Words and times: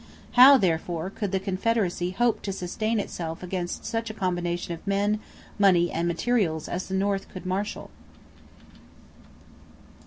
How, 0.31 0.57
therefore, 0.57 1.11
could 1.11 1.31
the 1.31 1.39
Confederacy 1.39 2.09
hope 2.09 2.41
to 2.41 2.51
sustain 2.51 2.99
itself 2.99 3.43
against 3.43 3.85
such 3.85 4.09
a 4.09 4.15
combination 4.15 4.73
of 4.73 4.87
men, 4.87 5.19
money, 5.59 5.91
and 5.91 6.07
materials 6.07 6.67
as 6.67 6.87
the 6.87 6.95
North 6.95 7.29
could 7.29 7.45
marshal? 7.45 7.91